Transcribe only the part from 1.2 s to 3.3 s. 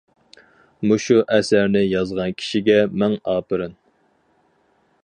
ئەسەرنى يازغان كىشىگە مىڭ